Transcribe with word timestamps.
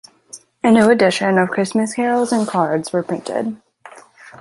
A 0.63 0.71
new 0.71 0.89
edition 0.89 1.37
of 1.37 1.51
Christmas 1.51 1.93
carols 1.93 2.31
and 2.31 2.47
cards 2.47 2.91
were 2.91 3.03
printed. 3.03 3.61